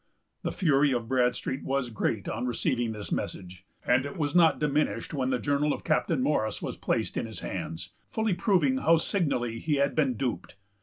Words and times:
The 0.41 0.51
fury 0.51 0.91
of 0.93 1.07
Bradstreet 1.07 1.63
was 1.63 1.91
great 1.91 2.27
on 2.27 2.47
receiving 2.47 2.91
this 2.91 3.11
message; 3.11 3.67
and 3.85 4.03
it 4.03 4.17
was 4.17 4.35
not 4.35 4.57
diminished 4.57 5.13
when 5.13 5.29
the 5.29 5.37
journal 5.37 5.73
of 5.73 5.83
Captain 5.83 6.23
Morris 6.23 6.59
was 6.59 6.75
placed 6.75 7.17
in 7.17 7.27
his 7.27 7.41
hands, 7.41 7.91
fully 8.09 8.33
proving 8.33 8.77
how 8.79 8.97
signally 8.97 9.59
he 9.59 9.75
had 9.75 9.93
been 9.93 10.15
duped. 10.15 10.55